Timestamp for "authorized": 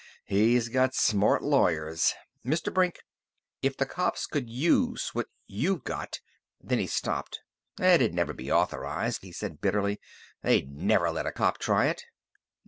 8.51-9.21